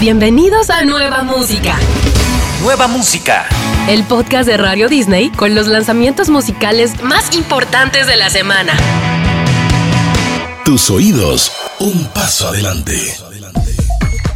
[0.00, 1.76] Bienvenidos a Nueva Música.
[2.62, 3.46] Nueva Música.
[3.88, 8.74] El podcast de Radio Disney con los lanzamientos musicales más importantes de la semana.
[10.64, 11.50] Tus oídos,
[11.80, 12.94] un paso adelante.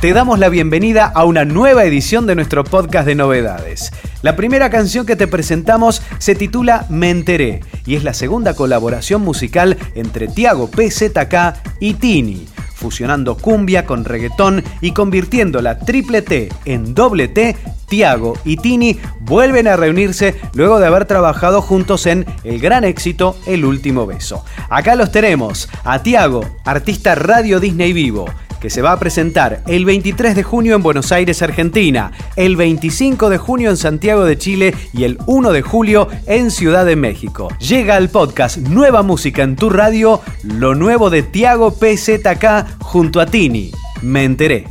[0.00, 3.92] Te damos la bienvenida a una nueva edición de nuestro podcast de novedades.
[4.22, 9.22] La primera canción que te presentamos se titula Me enteré y es la segunda colaboración
[9.22, 12.48] musical entre Tiago PZK y Tini
[12.82, 17.56] fusionando cumbia con reggaetón y convirtiendo la triple T en doble T,
[17.88, 23.36] Tiago y Tini vuelven a reunirse luego de haber trabajado juntos en el gran éxito
[23.46, 24.44] El último beso.
[24.68, 28.26] Acá los tenemos, a Tiago, artista Radio Disney Vivo,
[28.62, 33.28] que se va a presentar el 23 de junio en Buenos Aires, Argentina, el 25
[33.28, 37.48] de junio en Santiago de Chile y el 1 de julio en Ciudad de México.
[37.58, 43.26] Llega al podcast Nueva Música en tu radio, lo nuevo de Tiago PZK junto a
[43.26, 43.72] Tini.
[44.00, 44.68] Me enteré.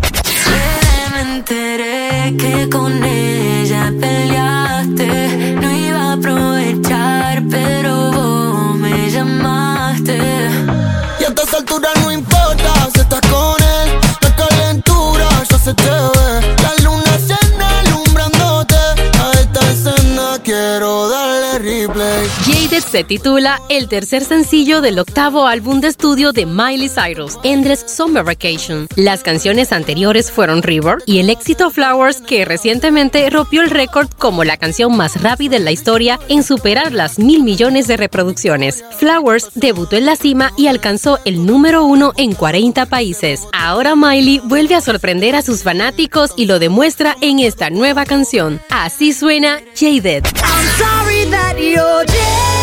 [1.14, 3.92] Me enteré que con ella
[22.92, 28.26] se titula el tercer sencillo del octavo álbum de estudio de Miley Cyrus, Endless Summer
[28.26, 28.90] Vacation.
[28.98, 34.44] Las canciones anteriores fueron River y el éxito Flowers, que recientemente rompió el récord como
[34.44, 38.84] la canción más rápida en la historia en superar las mil millones de reproducciones.
[38.98, 43.48] Flowers debutó en la cima y alcanzó el número uno en 40 países.
[43.54, 48.62] Ahora Miley vuelve a sorprender a sus fanáticos y lo demuestra en esta nueva canción.
[48.70, 50.26] Así suena Jaded.
[50.26, 52.61] I'm sorry that you're jaded.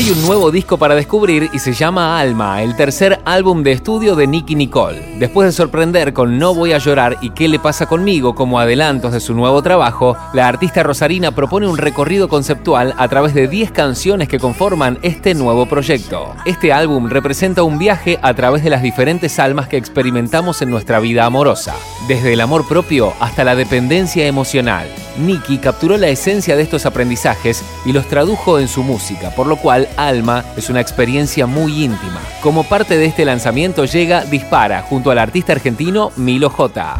[0.00, 4.16] Hay un nuevo disco para descubrir y se llama Alma, el tercer álbum de estudio
[4.16, 5.18] de Nicky Nicole.
[5.18, 9.12] Después de sorprender con No voy a llorar y qué le pasa conmigo como adelantos
[9.12, 13.72] de su nuevo trabajo, la artista rosarina propone un recorrido conceptual a través de 10
[13.72, 16.34] canciones que conforman este nuevo proyecto.
[16.46, 20.98] Este álbum representa un viaje a través de las diferentes almas que experimentamos en nuestra
[21.00, 21.74] vida amorosa,
[22.08, 24.88] desde el amor propio hasta la dependencia emocional.
[25.18, 29.56] Nicky capturó la esencia de estos aprendizajes y los tradujo en su música, por lo
[29.56, 32.20] cual Alma es una experiencia muy íntima.
[32.42, 36.96] Como parte de este lanzamiento llega Dispara junto al artista argentino Milo J.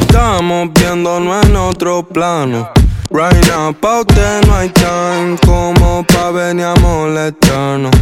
[0.00, 2.70] Estamos viéndonos en otro plano.
[3.10, 5.36] Right now, pa' usted no hay time.
[5.44, 7.92] Como pa' venir a molestarnos.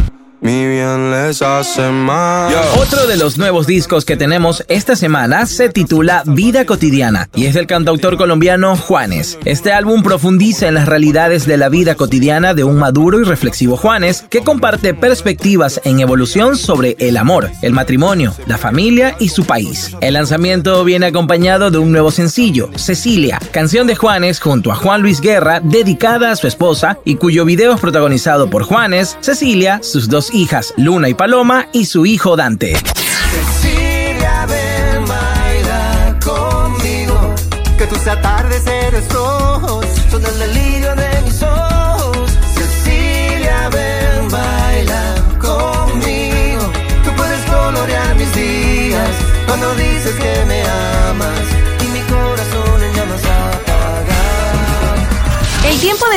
[0.43, 2.51] Mi bien les hace mal.
[2.79, 7.53] Otro de los nuevos discos que tenemos esta semana se titula Vida Cotidiana y es
[7.53, 9.37] del cantautor colombiano Juanes.
[9.45, 13.77] Este álbum profundiza en las realidades de la vida cotidiana de un maduro y reflexivo
[13.77, 19.45] Juanes que comparte perspectivas en evolución sobre el amor, el matrimonio, la familia y su
[19.45, 19.95] país.
[20.01, 25.03] El lanzamiento viene acompañado de un nuevo sencillo, Cecilia, canción de Juanes junto a Juan
[25.03, 30.09] Luis Guerra dedicada a su esposa y cuyo video es protagonizado por Juanes, Cecilia, sus
[30.09, 32.75] dos hijas Luna y Paloma y su hijo Dante.
[33.31, 37.35] Cecilia, ven, baila conmigo.
[37.77, 39.10] Que tus atardeceres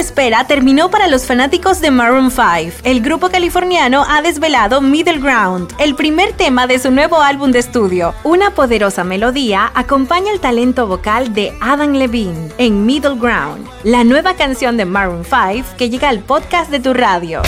[0.05, 2.83] espera terminó para los fanáticos de Maroon 5.
[2.85, 7.61] El grupo californiano ha desvelado Middle Ground, el primer tema de su nuevo álbum de
[7.61, 8.15] estudio.
[8.23, 14.35] Una poderosa melodía acompaña el talento vocal de Adam Levine en Middle Ground, la nueva
[14.35, 17.41] canción de Maroon 5 que llega al podcast de tu radio.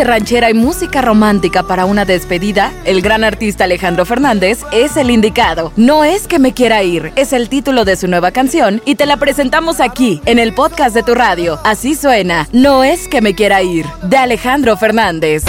[0.00, 5.10] De ranchera y música romántica para una despedida, el gran artista Alejandro Fernández es el
[5.10, 5.74] indicado.
[5.76, 9.04] No es que me quiera ir, es el título de su nueva canción y te
[9.04, 11.60] la presentamos aquí, en el podcast de tu radio.
[11.64, 15.44] Así suena, No es que me quiera ir, de Alejandro Fernández.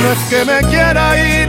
[0.00, 1.48] No es que me quiera ir,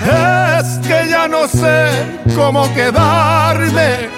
[0.00, 1.90] es que ya no sé
[2.34, 4.08] cómo quedarme.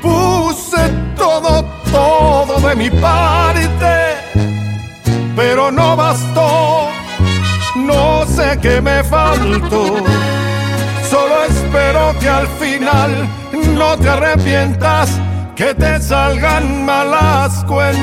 [0.00, 0.78] Puse
[1.14, 1.62] todo,
[1.92, 3.37] todo de mi parte,
[11.08, 13.28] Solo espero que al final
[13.74, 15.18] no te arrepientas,
[15.56, 17.98] que te salgan malas cuentas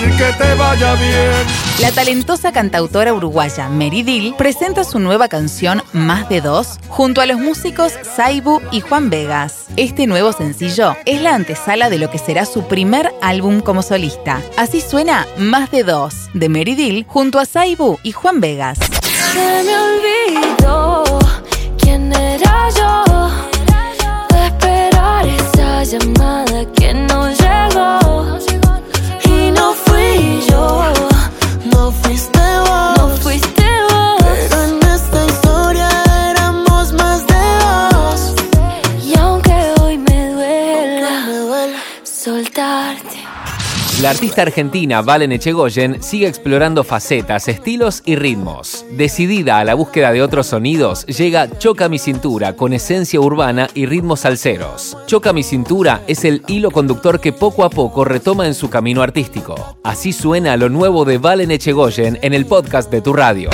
[0.00, 1.46] y que te vaya bien.
[1.80, 7.38] La talentosa cantautora uruguaya Meridil presenta su nueva canción Más de Dos junto a los
[7.38, 9.64] músicos Saibu y Juan Vegas.
[9.76, 14.40] Este nuevo sencillo es la antesala de lo que será su primer álbum como solista.
[14.56, 18.78] Así suena Más de Dos de Meridil junto a Saibu y Juan Vegas.
[19.32, 21.04] Se me olvidó
[21.78, 23.04] quién era yo.
[24.28, 26.41] De esperar esa llamada
[44.02, 48.84] La artista argentina Valen Echegoyen sigue explorando facetas, estilos y ritmos.
[48.90, 53.86] Decidida a la búsqueda de otros sonidos, llega Choca mi cintura con esencia urbana y
[53.86, 54.96] ritmos salseros.
[55.06, 59.02] Choca mi cintura es el hilo conductor que poco a poco retoma en su camino
[59.02, 59.78] artístico.
[59.84, 63.50] Así suena lo nuevo de Valen Echegoyen en el podcast de tu radio.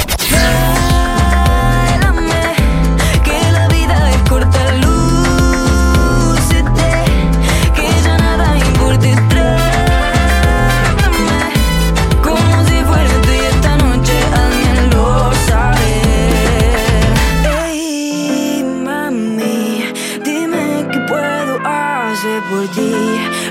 [22.19, 22.93] Hacer por ti.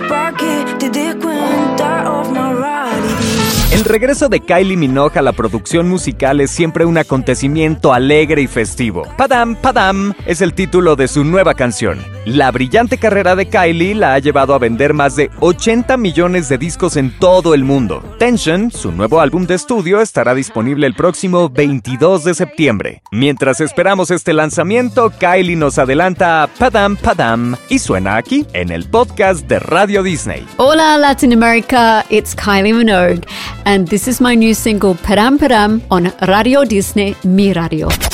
[0.10, 3.47] Pa' que te des cuenta of my reality.
[3.70, 8.48] El regreso de Kylie Minogue a la producción musical es siempre un acontecimiento alegre y
[8.48, 9.04] festivo.
[9.18, 12.00] Padam, Padam es el título de su nueva canción.
[12.26, 16.58] La brillante carrera de Kylie la ha llevado a vender más de 80 millones de
[16.58, 18.02] discos en todo el mundo.
[18.20, 23.02] Tension, su nuevo álbum de estudio, estará disponible el próximo 22 de septiembre.
[23.12, 29.46] Mientras esperamos este lanzamiento, Kylie nos adelanta Padam, Padam y suena aquí en el podcast
[29.48, 30.48] de Radio Disney.
[30.58, 33.22] Hola Latin America, it's Kylie Minogue,
[33.68, 38.07] and this is my new single Param Param on Radio Disney Mi Radio.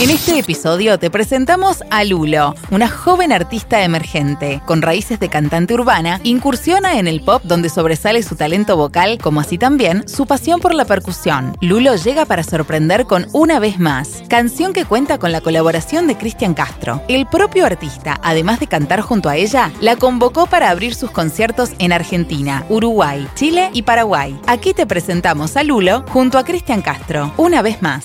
[0.00, 4.62] En este episodio te presentamos a Lulo, una joven artista emergente.
[4.64, 9.40] Con raíces de cantante urbana, incursiona en el pop donde sobresale su talento vocal, como
[9.40, 11.56] así también su pasión por la percusión.
[11.60, 16.16] Lulo llega para sorprender con Una vez más, canción que cuenta con la colaboración de
[16.16, 17.02] Cristian Castro.
[17.08, 21.70] El propio artista, además de cantar junto a ella, la convocó para abrir sus conciertos
[21.80, 24.38] en Argentina, Uruguay, Chile y Paraguay.
[24.46, 27.32] Aquí te presentamos a Lulo junto a Cristian Castro.
[27.36, 28.04] Una vez más.